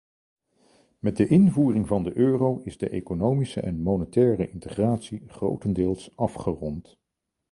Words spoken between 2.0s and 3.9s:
de euro is de economische en